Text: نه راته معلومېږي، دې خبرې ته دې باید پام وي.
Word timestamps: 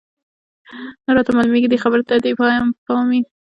نه 1.05 1.11
راته 1.15 1.31
معلومېږي، 1.37 1.67
دې 1.69 1.77
خبرې 1.83 2.03
ته 2.09 2.13
دې 2.25 2.31
باید 2.39 2.63
پام 2.85 3.05
وي. 3.11 3.21